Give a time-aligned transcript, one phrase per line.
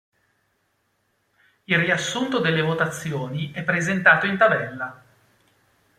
[1.65, 5.03] Il riassunto delle votazioni è presentato in tabella.